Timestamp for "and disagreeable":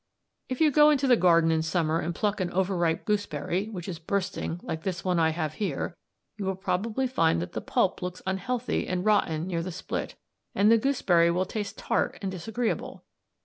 12.19-13.03